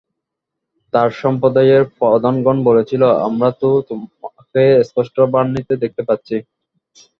[0.93, 6.35] তার সম্প্রদায়ের প্রধানগণ বলেছিল, আমরা তো তোমাকে স্পষ্ট ভ্রান্তিতে দেখতে পাচ্ছি।